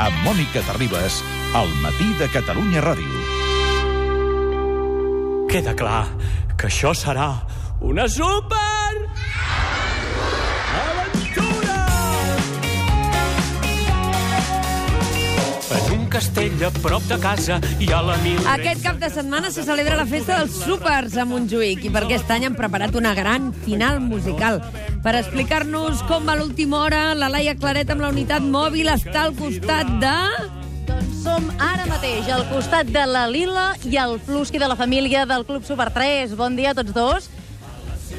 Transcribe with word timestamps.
amb 0.00 0.22
Mònica 0.24 0.62
Terribas, 0.64 1.20
al 1.52 1.68
matí 1.82 2.08
de 2.16 2.28
Catalunya 2.32 2.80
Ràdio. 2.84 3.20
Queda 5.50 5.74
clar 5.76 6.06
que 6.56 6.70
això 6.72 6.94
serà 6.96 7.32
una 7.84 8.08
super... 8.08 8.59
castell 16.20 16.64
a 16.66 16.68
prop 16.82 17.04
de 17.08 17.16
casa 17.16 17.56
hi 17.80 17.86
ha 17.88 18.02
la 18.04 18.14
mil... 18.20 18.36
Aquest 18.52 18.82
cap 18.84 18.98
de 19.00 19.08
setmana 19.08 19.48
se 19.54 19.62
celebra 19.64 19.96
la 19.96 20.04
festa 20.04 20.36
dels 20.36 20.58
súpers 20.66 21.14
a 21.16 21.24
Montjuïc 21.24 21.86
i 21.88 21.92
per 21.94 22.02
aquest 22.04 22.28
any 22.34 22.44
han 22.44 22.58
preparat 22.58 22.92
una 22.98 23.14
gran 23.16 23.46
final 23.64 24.02
musical. 24.04 24.60
Per 25.00 25.14
explicar-nos 25.16 26.02
com 26.10 26.28
va 26.28 26.36
l'última 26.36 26.82
hora, 26.84 27.00
la 27.16 27.30
Laia 27.32 27.54
Claret 27.56 27.88
amb 27.94 28.04
la 28.04 28.10
unitat 28.12 28.44
mòbil 28.44 28.92
està 28.92 29.24
al 29.24 29.32
costat 29.38 29.88
de... 30.02 30.14
Doncs 30.90 31.24
som 31.24 31.48
ara 31.56 31.88
mateix 31.88 32.28
al 32.28 32.44
costat 32.52 32.92
de 32.92 33.06
la 33.08 33.24
Lila 33.30 33.70
i 33.88 33.96
el 34.02 34.18
Flusqui 34.20 34.60
de 34.60 34.68
la 34.68 34.76
família 34.76 35.24
del 35.30 35.48
Club 35.48 35.64
Super 35.64 35.88
3. 35.94 36.36
Bon 36.36 36.52
dia 36.58 36.74
a 36.74 36.76
tots 36.82 36.92
dos. 36.92 37.30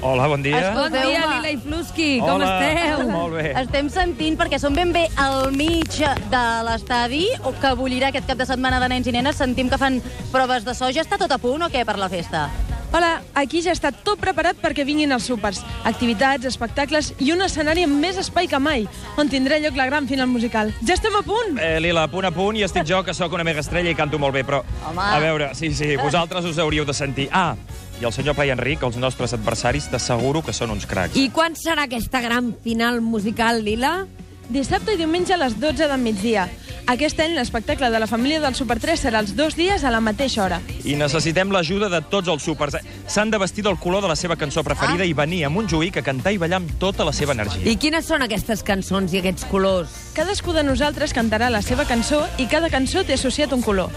Hola, 0.02 0.28
bon 0.32 0.42
dia. 0.42 0.72
Bon 0.74 0.92
dia. 0.92 1.22
Lila 1.36 1.52
i 1.52 1.58
Flusqui, 1.60 2.10
com 2.24 2.38
Hola. 2.38 2.52
esteu? 2.64 3.06
Molt 3.18 3.36
bé. 3.36 3.52
Estem 3.62 3.92
sentint, 3.92 4.40
perquè 4.40 4.60
som 4.62 4.74
ben 4.76 4.94
bé 4.96 5.08
al 5.20 5.52
mig 5.56 6.00
de 6.32 6.44
l'estadi, 6.68 7.28
o 7.44 7.54
que 7.60 7.76
bullirà 7.78 8.10
aquest 8.10 8.32
cap 8.32 8.40
de 8.40 8.48
setmana 8.48 8.80
de 8.82 8.92
nens 8.96 9.12
i 9.12 9.16
nenes, 9.16 9.38
sentim 9.42 9.70
que 9.70 9.82
fan 9.82 10.02
proves 10.32 10.66
de 10.68 10.78
so. 10.78 10.90
Ja 10.96 11.04
està 11.06 11.20
tot 11.22 11.32
a 11.32 11.42
punt 11.42 11.68
o 11.68 11.72
què 11.74 11.84
per 11.86 12.00
la 12.00 12.10
festa? 12.10 12.48
Hola, 12.92 13.22
aquí 13.40 13.62
ja 13.64 13.72
està 13.72 13.94
tot 13.96 14.20
preparat 14.20 14.58
perquè 14.60 14.84
vinguin 14.84 15.14
els 15.16 15.24
súpers. 15.24 15.62
Activitats, 15.88 16.44
espectacles 16.50 17.14
i 17.24 17.30
un 17.32 17.40
escenari 17.46 17.86
amb 17.88 17.96
més 18.04 18.18
espai 18.20 18.50
que 18.52 18.60
mai, 18.60 18.84
on 19.16 19.32
tindrà 19.32 19.62
lloc 19.64 19.78
la 19.80 19.86
gran 19.88 20.10
final 20.10 20.28
musical. 20.28 20.74
Ja 20.84 20.98
estem 20.98 21.16
a 21.16 21.22
punt! 21.24 21.56
Eh, 21.56 21.78
Lila, 21.80 22.04
punt 22.12 22.28
a 22.28 22.34
punt, 22.36 22.60
i 22.60 22.66
estic 22.68 22.84
jo, 22.90 23.00
que 23.08 23.16
sóc 23.16 23.32
una 23.38 23.48
mega 23.48 23.64
estrella 23.64 23.94
i 23.94 23.96
canto 23.96 24.20
molt 24.20 24.36
bé, 24.36 24.44
però... 24.44 24.60
Home. 24.90 25.06
A 25.08 25.22
veure, 25.24 25.54
sí, 25.56 25.72
sí, 25.72 25.94
vosaltres 26.04 26.44
us 26.52 26.60
hauríeu 26.60 26.84
de 26.84 26.98
sentir. 26.98 27.30
Ah, 27.32 27.54
i 28.02 28.06
el 28.06 28.14
senyor 28.14 28.34
Pai 28.36 28.50
Enric, 28.50 28.82
els 28.84 28.98
nostres 28.98 29.34
adversaris, 29.38 29.86
t'asseguro 29.92 30.42
que 30.42 30.54
són 30.58 30.72
uns 30.74 30.88
cracs. 30.90 31.16
I 31.22 31.30
quan 31.30 31.54
serà 31.56 31.86
aquesta 31.86 32.22
gran 32.22 32.56
final 32.64 33.00
musical, 33.02 33.62
Lila? 33.64 34.08
Dissabte 34.52 34.96
i 34.96 34.98
diumenge 35.00 35.32
a 35.36 35.38
les 35.40 35.54
12 35.62 35.86
del 35.88 36.02
migdia. 36.02 36.50
Aquest 36.92 37.20
any 37.24 37.36
l'espectacle 37.38 37.88
de 37.94 38.00
la 38.02 38.08
família 38.10 38.42
del 38.42 38.56
Super 38.58 38.80
3 38.82 39.00
serà 39.06 39.22
els 39.22 39.36
dos 39.38 39.54
dies 39.56 39.84
a 39.86 39.92
la 39.94 40.02
mateixa 40.02 40.42
hora. 40.44 40.58
I 40.84 40.96
necessitem 41.00 41.54
l'ajuda 41.54 41.88
de 41.94 42.02
tots 42.02 42.28
els 42.28 42.44
súpers. 42.44 42.74
Eh, 42.76 42.82
S'han 43.08 43.30
de 43.32 43.38
vestir 43.40 43.64
del 43.64 43.78
color 43.80 44.02
de 44.02 44.10
la 44.10 44.16
seva 44.18 44.36
cançó 44.36 44.64
preferida 44.66 45.06
i 45.06 45.14
venir 45.14 45.46
a 45.46 45.50
Montjuïc 45.54 46.02
a 46.02 46.04
cantar 46.04 46.34
i 46.34 46.42
ballar 46.42 46.58
amb 46.60 46.74
tota 46.82 47.06
la 47.08 47.14
seva 47.14 47.32
energia. 47.38 47.64
I 47.70 47.78
quines 47.78 48.10
són 48.10 48.26
aquestes 48.26 48.64
cançons 48.66 49.14
i 49.14 49.22
aquests 49.22 49.46
colors? 49.46 49.94
Cadascú 50.18 50.52
de 50.58 50.66
nosaltres 50.68 51.14
cantarà 51.14 51.52
la 51.54 51.62
seva 51.62 51.86
cançó 51.86 52.26
i 52.42 52.50
cada 52.52 52.68
cançó 52.74 53.06
té 53.06 53.14
associat 53.14 53.54
un 53.54 53.62
color. 53.62 53.94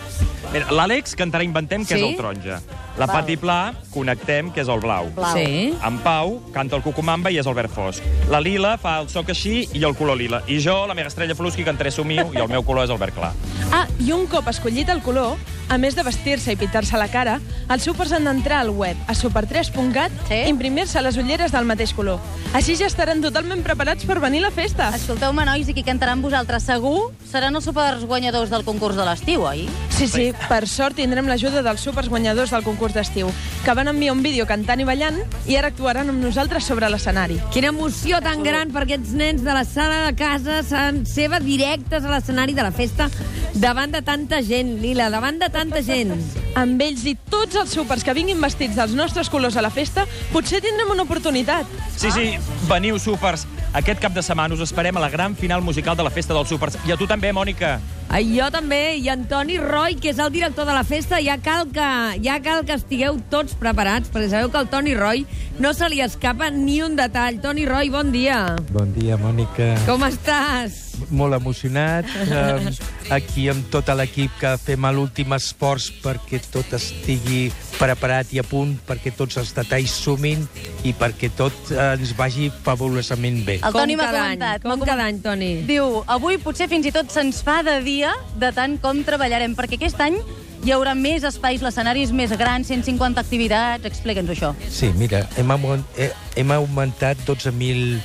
Mira, 0.52 0.68
l'Àlex 0.70 1.16
cantarà 1.18 1.42
Inventem, 1.42 1.86
que 1.88 1.96
Sí? 1.96 2.02
és 2.04 2.10
el 2.12 2.16
taronja. 2.20 2.60
La 2.98 3.06
Val. 3.06 3.16
Pati 3.20 3.36
Pla, 3.36 3.74
Connectem, 3.90 4.52
que 4.54 4.62
és 4.62 4.68
el 4.70 4.80
blau. 4.80 5.08
Blau. 5.16 5.34
Sí. 5.34 5.72
En 5.82 5.98
Pau 6.04 6.36
canta 6.54 6.76
el 6.78 6.82
Cucumamba 6.84 7.32
i 7.34 7.40
és 7.42 7.46
el 7.50 7.56
verd 7.56 7.72
fosc. 7.74 8.04
La 8.30 8.40
Lila 8.40 8.76
fa 8.78 9.00
el 9.02 9.08
soc 9.10 9.32
així 9.34 9.64
i 9.74 9.82
el 9.82 9.96
color 9.98 10.16
lila. 10.20 10.42
I 10.46 10.60
jo, 10.62 10.76
la 10.86 10.94
meva 10.94 11.10
estrella 11.10 11.34
Flusqui, 11.34 11.66
cantaré 11.66 11.90
Somiu 11.90 12.30
i 12.34 12.38
el 12.38 12.48
meu 12.48 12.62
color 12.62 12.86
és 12.86 12.94
el 12.94 13.00
verd 13.02 13.16
clar. 13.18 13.32
Ah, 13.74 13.86
i 13.98 14.12
un 14.14 14.28
cop 14.30 14.46
escollit 14.52 14.92
el 14.94 15.02
color, 15.02 15.34
a 15.68 15.78
més 15.78 15.96
de 15.96 16.02
vestir-se 16.06 16.52
i 16.52 16.58
pintar-se 16.60 16.98
la 17.00 17.08
cara, 17.08 17.38
els 17.72 17.84
súpers 17.86 18.12
han 18.12 18.26
d'entrar 18.28 18.60
al 18.62 18.70
web 18.70 18.96
a 19.08 19.14
super3.cat 19.16 20.12
Sí? 20.28 20.36
i 20.44 20.50
imprimir-se 20.52 21.00
les 21.02 21.16
ulleres 21.20 21.52
del 21.52 21.66
mateix 21.68 21.94
color. 21.96 22.20
Així 22.54 22.76
ja 22.78 22.86
estaran 22.86 23.22
totalment 23.24 23.64
preparats 23.64 24.06
per 24.06 24.20
venir 24.22 24.42
a 24.44 24.48
la 24.48 24.52
festa. 24.54 24.90
Escolteu-me, 24.94 25.44
nois, 25.48 25.68
i 25.68 25.74
qui 25.74 25.82
cantarà 25.86 26.14
amb 26.14 26.24
vosaltres 26.24 26.66
segur 26.68 27.10
seran 27.30 27.56
els 27.56 27.66
supers 27.66 28.04
guanyadors 28.06 28.52
del 28.52 28.64
concurs 28.64 28.94
de 28.96 29.06
l'estiu, 29.08 29.42
oi? 29.42 29.64
Sí, 29.94 30.06
sí, 30.10 30.28
per 30.48 30.64
sort 30.70 30.96
tindrem 30.98 31.26
l'ajuda 31.30 31.62
dels 31.66 31.82
súpers 31.82 32.08
guanyadors 32.12 32.52
del 32.54 32.62
concurs 32.66 32.94
d'estiu, 32.94 33.30
que 33.64 33.74
van 33.74 33.90
enviar 33.90 34.14
un 34.14 34.22
vídeo 34.22 34.46
cantant 34.46 34.80
i 34.80 34.86
ballant 34.86 35.18
i 35.50 35.58
ara 35.58 35.72
actuaran 35.72 36.12
amb 36.12 36.22
nosaltres 36.22 36.66
sobre 36.68 36.90
l'escenari. 36.92 37.40
Quina 37.54 37.72
emoció 37.72 38.20
tan 38.22 38.42
gran 38.46 38.70
per 38.74 38.84
aquests 38.84 39.14
nens 39.18 39.42
de 39.42 39.54
la 39.54 39.64
sala 39.64 40.04
de 40.06 40.14
casa 40.18 40.60
seva 41.08 41.40
directes 41.40 42.04
a 42.04 42.12
l'escenari 42.12 42.54
de 42.54 42.62
la 42.66 42.74
festa 42.74 43.08
davant 43.54 43.92
de 43.94 44.02
tanta 44.02 44.42
gent, 44.42 44.76
Lila, 44.82 45.08
davant 45.10 45.38
de 45.38 45.48
tanta 45.54 45.80
gent. 45.86 46.12
Amb 46.58 46.82
ells 46.82 47.04
i 47.06 47.14
tots 47.30 47.56
els 47.60 47.72
súpers 47.74 48.04
que 48.04 48.14
vinguin 48.16 48.40
vestits 48.42 48.76
dels 48.78 48.94
nostres 48.98 49.30
colors 49.30 49.56
a 49.56 49.62
la 49.64 49.70
festa, 49.74 50.04
potser 50.32 50.60
tindrem 50.64 50.90
una 50.94 51.06
oportunitat. 51.06 51.70
Sí, 51.96 52.10
sí, 52.14 52.32
veniu, 52.70 52.98
súpers. 52.98 53.46
Aquest 53.74 53.98
cap 54.02 54.14
de 54.14 54.22
setmana 54.22 54.54
us 54.54 54.62
esperem 54.62 54.94
a 54.98 55.02
la 55.02 55.10
gran 55.10 55.34
final 55.34 55.62
musical 55.62 55.96
de 55.98 56.04
la 56.06 56.10
Festa 56.14 56.34
dels 56.34 56.46
Súpers. 56.50 56.76
I 56.86 56.94
a 56.94 56.96
tu 56.98 57.08
també, 57.10 57.32
Mònica. 57.34 57.80
Ai, 58.14 58.28
jo 58.36 58.46
també, 58.54 58.94
i 59.02 59.08
Antoni 59.10 59.56
Roy, 59.58 59.96
que 59.98 60.12
és 60.12 60.20
el 60.22 60.30
director 60.30 60.68
de 60.68 60.76
la 60.76 60.84
festa, 60.86 61.18
ja 61.18 61.34
cal 61.42 61.66
que, 61.74 61.88
ja 62.22 62.38
cal 62.44 62.62
que 62.68 62.76
estigueu 62.78 63.18
tots 63.32 63.58
preparats, 63.58 64.12
perquè 64.14 64.30
sabeu 64.30 64.52
que 64.54 64.62
el 64.62 64.70
Toni 64.70 64.94
Roy 64.94 65.24
no 65.58 65.74
se 65.74 65.88
li 65.90 65.98
escapa 66.04 66.52
ni 66.54 66.80
un 66.86 66.94
detall. 66.94 67.40
Toni 67.42 67.66
Roy, 67.66 67.90
bon 67.90 68.14
dia. 68.14 68.54
Bon 68.70 68.94
dia, 68.94 69.18
Mònica. 69.18 69.72
Com 69.88 70.06
estàs? 70.06 70.93
Molt 71.14 71.36
emocionat. 71.36 72.08
Um, 72.26 72.68
aquí 73.14 73.46
amb 73.52 73.68
tot 73.72 73.88
l'equip 73.94 74.32
que 74.40 74.54
fem 74.58 74.86
l'últim 74.94 75.32
esforç 75.36 75.90
perquè 76.02 76.40
tot 76.52 76.72
estigui 76.76 77.46
preparat 77.78 78.32
i 78.34 78.40
a 78.42 78.44
punt, 78.46 78.74
perquè 78.86 79.12
tots 79.16 79.36
els 79.40 79.52
detalls 79.56 79.94
sumin 80.04 80.44
i 80.86 80.92
perquè 80.96 81.30
tot 81.36 81.54
eh, 81.72 81.94
ens 81.96 82.12
vagi 82.18 82.50
fabulosament 82.64 83.40
bé. 83.46 83.58
El 83.62 83.74
Toni 83.74 83.96
m'ha 83.98 84.06
cada 84.10 84.22
any, 84.24 84.38
comentat. 84.38 84.62
com 84.66 84.84
cada 84.86 85.06
any, 85.10 85.20
Toni. 85.24 85.52
Diu, 85.68 86.02
avui 86.06 86.38
potser 86.42 86.68
fins 86.70 86.86
i 86.86 86.92
tot 86.94 87.10
se'ns 87.14 87.42
fa 87.46 87.60
de 87.66 87.78
dia 87.86 88.12
de 88.40 88.50
tant 88.56 88.78
com 88.82 89.02
treballarem, 89.06 89.54
perquè 89.58 89.78
aquest 89.80 90.00
any 90.04 90.18
hi 90.64 90.72
haurà 90.72 90.94
més 90.96 91.24
espais, 91.28 91.60
l'escenari 91.60 92.02
és 92.06 92.12
més 92.16 92.30
gran, 92.40 92.64
150 92.64 93.20
activitats, 93.20 93.84
explica'ns 93.84 94.30
això. 94.32 94.54
Sí, 94.72 94.92
mira, 94.96 95.26
hem, 95.36 95.50
augment- 95.52 95.84
eh, 96.00 96.10
hem 96.40 96.50
augmentat 96.56 97.18
12.000 97.26 98.00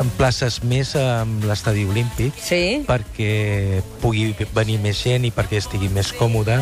en 0.00 0.08
places 0.16 0.62
més 0.64 0.94
amb 0.96 1.44
l'estadi 1.44 1.84
olímpic 1.84 2.32
Sí? 2.40 2.82
perquè 2.88 3.82
pugui 4.00 4.30
venir 4.54 4.78
més 4.80 5.02
gent 5.04 5.24
i 5.28 5.30
perquè 5.30 5.58
estigui 5.60 5.88
més 5.92 6.12
còmode. 6.16 6.60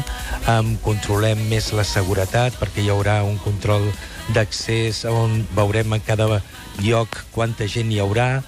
Um, 0.50 0.74
controlem 0.82 1.38
més 1.48 1.72
la 1.72 1.84
seguretat 1.84 2.56
perquè 2.60 2.82
hi 2.84 2.91
haurà 2.91 3.20
un 3.24 3.38
control 3.38 3.86
d'accés 4.34 5.04
on 5.10 5.44
veurem 5.56 5.92
en 5.96 6.00
cada 6.06 6.26
lloc 6.82 7.20
quanta 7.34 7.66
gent 7.68 7.91
hi 7.92 7.98
haurà 8.02 8.42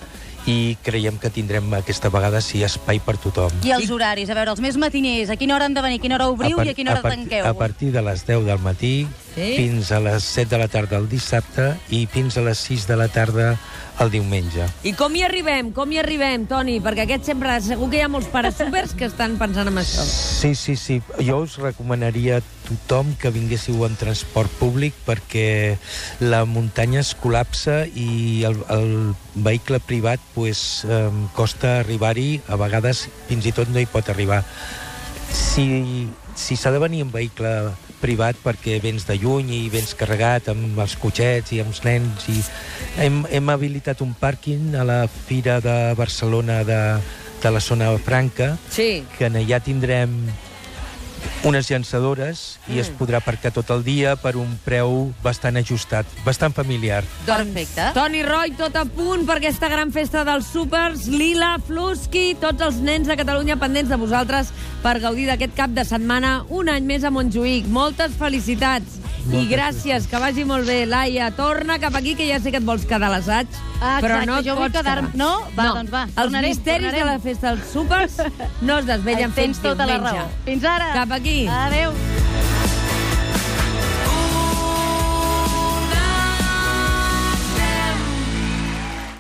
i 0.50 0.76
creiem 0.82 1.18
que 1.22 1.30
tindrem 1.30 1.68
aquesta 1.78 2.10
vegada 2.10 2.40
sí 2.42 2.64
espai 2.66 2.98
per 2.98 3.14
tothom. 3.22 3.52
I 3.62 3.70
els 3.76 3.90
horaris, 3.94 4.26
a 4.28 4.34
veure, 4.34 4.50
els 4.50 4.60
més 4.60 4.74
matiners, 4.76 5.30
a 5.30 5.36
quina 5.38 5.54
hora 5.54 5.68
han 5.70 5.74
de 5.74 5.82
venir, 5.84 6.00
a 6.00 6.02
quina 6.02 6.16
hora 6.18 6.26
obriu 6.32 6.56
par- 6.58 6.66
i 6.66 6.70
a 6.70 6.74
quina 6.74 6.90
hora 6.96 7.02
part- 7.04 7.14
tanqueu? 7.14 7.46
A 7.46 7.54
partir 7.54 7.92
de 7.94 8.02
les 8.02 8.24
10 8.26 8.44
del 8.44 8.58
matí 8.58 9.06
Sí? 9.32 9.54
fins 9.56 9.88
a 9.92 10.00
les 10.04 10.24
7 10.34 10.50
de 10.50 10.58
la 10.60 10.68
tarda 10.68 10.98
el 11.00 11.08
dissabte 11.08 11.70
i 11.88 12.04
fins 12.10 12.36
a 12.36 12.42
les 12.44 12.60
6 12.68 12.84
de 12.90 12.98
la 13.00 13.08
tarda 13.08 13.54
el 14.00 14.10
diumenge. 14.10 14.66
I 14.88 14.94
com 14.96 15.14
hi 15.16 15.22
arribem? 15.26 15.70
Com 15.76 15.92
hi 15.92 16.00
arribem, 16.00 16.46
Toni? 16.50 16.78
Perquè 16.84 17.04
aquest 17.06 17.28
sempre... 17.28 17.54
Segur 17.64 17.88
que 17.92 18.00
hi 18.00 18.04
ha 18.04 18.10
molts 18.12 18.28
pares 18.32 18.56
súpers 18.58 18.94
que 18.98 19.06
estan 19.08 19.36
pensant 19.40 19.68
en 19.70 19.78
això. 19.80 20.04
Sí, 20.04 20.54
sí, 20.58 20.76
sí. 20.80 20.98
Jo 21.20 21.42
us 21.44 21.58
recomanaria 21.62 22.40
a 22.40 22.44
tothom 22.68 23.12
que 23.20 23.32
vinguéssiu 23.34 23.84
en 23.86 23.96
transport 24.00 24.52
públic 24.60 24.96
perquè 25.06 25.76
la 26.24 26.44
muntanya 26.48 27.02
es 27.02 27.12
col·lapsa 27.18 27.82
i 27.88 28.44
el, 28.48 28.58
el 28.72 28.92
vehicle 29.34 29.80
privat 29.84 30.22
pues, 30.34 30.84
eh, 30.88 31.08
costa 31.36 31.78
arribar-hi, 31.80 32.40
a 32.48 32.58
vegades 32.60 33.06
fins 33.28 33.46
i 33.48 33.54
tot 33.56 33.70
no 33.72 33.82
hi 33.82 33.88
pot 33.90 34.08
arribar. 34.12 34.42
Si, 35.32 36.08
si 36.34 36.56
s'ha 36.56 36.70
de 36.72 36.78
venir 36.82 37.02
en 37.04 37.10
vehicle 37.12 37.50
privat 38.02 38.36
perquè 38.42 38.80
vens 38.82 39.04
de 39.06 39.14
lluny 39.20 39.50
i 39.54 39.68
vens 39.70 39.94
carregat 39.94 40.48
amb 40.50 40.78
els 40.82 40.96
cotxets 40.98 41.52
i 41.54 41.60
amb 41.62 41.70
els 41.70 41.82
nens 41.86 42.28
i 42.32 42.38
hem, 43.04 43.22
hem 43.30 43.50
habilitat 43.52 44.00
un 44.02 44.14
pàrquing 44.18 44.74
a 44.74 44.82
la 44.84 45.00
Fira 45.08 45.60
de 45.62 45.76
Barcelona 45.98 46.62
de, 46.66 46.80
de 47.42 47.50
la 47.54 47.60
zona 47.60 47.92
franca 48.02 48.56
Sí. 48.70 49.04
que 49.18 49.26
allà 49.30 49.60
tindrem 49.62 50.16
unes 51.44 51.68
llançadores 51.70 52.42
i 52.70 52.78
es 52.82 52.90
podrà 52.98 53.18
aparcar 53.22 53.52
tot 53.54 53.70
el 53.74 53.82
dia 53.86 54.14
per 54.20 54.34
un 54.40 54.54
preu 54.64 55.10
bastant 55.24 55.58
ajustat, 55.58 56.06
bastant 56.26 56.54
familiar. 56.54 57.02
Perfecte. 57.26 57.90
Toni 57.96 58.22
Roy, 58.26 58.54
tot 58.58 58.78
a 58.78 58.84
punt 58.86 59.26
per 59.28 59.38
aquesta 59.40 59.70
gran 59.72 59.92
festa 59.94 60.24
dels 60.28 60.48
súpers. 60.54 61.08
Lila, 61.10 61.56
Flusqui, 61.66 62.36
tots 62.40 62.62
els 62.62 62.80
nens 62.84 63.10
de 63.10 63.18
Catalunya 63.18 63.58
pendents 63.60 63.90
de 63.90 64.00
vosaltres 64.00 64.52
per 64.82 64.98
gaudir 65.02 65.28
d'aquest 65.30 65.56
cap 65.58 65.74
de 65.74 65.84
setmana 65.86 66.40
un 66.50 66.70
any 66.72 66.86
més 66.86 67.04
a 67.04 67.12
Montjuïc. 67.14 67.68
Moltes 67.70 68.14
felicitats. 68.18 69.01
I 69.30 69.46
gràcies, 69.46 70.06
que 70.10 70.18
vagi 70.18 70.44
molt 70.44 70.66
bé. 70.66 70.80
Laia, 70.86 71.30
torna 71.36 71.78
cap 71.78 71.94
aquí, 71.94 72.14
que 72.18 72.26
ja 72.26 72.40
sé 72.42 72.50
que 72.50 72.58
et 72.58 72.64
vols 72.66 72.84
quedar 72.84 73.06
a 73.08 73.12
l'assaig, 73.14 73.46
Ah, 73.80 73.98
però 74.00 74.18
exacte, 74.20 74.26
no 74.26 74.42
jo 74.42 74.56
vull 74.56 74.70
quedar. 74.72 75.02
no? 75.14 75.30
Va, 75.56 75.68
doncs 75.74 75.90
va, 75.92 76.02
Els 76.04 76.14
tornarem, 76.14 76.50
misteris 76.50 76.90
tornarem. 76.90 77.06
de 77.06 77.12
la 77.12 77.18
festa 77.18 77.54
dels 77.54 77.70
súpers 77.72 78.16
no 78.62 78.78
es 78.78 78.86
desvellen 78.86 79.32
fins 79.32 79.58
tota 79.62 79.86
la 79.86 79.94
diumenge. 79.98 80.18
raó. 80.18 80.28
Fins 80.44 80.64
ara. 80.64 80.92
Cap 80.94 81.12
aquí. 81.12 81.46
Adéu. 81.46 82.11